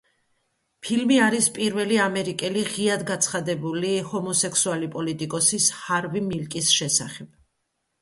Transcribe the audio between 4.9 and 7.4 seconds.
პოლიტიკოსის, ჰარვი მილკის შესახებ.